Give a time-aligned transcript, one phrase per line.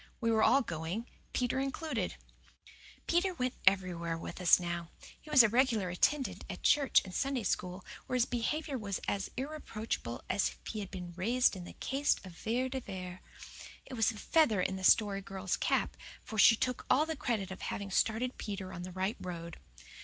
[0.19, 2.15] We were all going, Peter included.
[3.05, 4.89] Peter went everywhere with us now.
[5.21, 9.29] He was a regular attendant at church and Sunday School, where his behaviour was as
[9.37, 13.21] irreproachable as if he had been "raised" in the caste of Vere de Vere.
[13.85, 17.51] It was a feather in the Story Girl's cap, for she took all the credit
[17.51, 19.57] of having started Peter on the right road.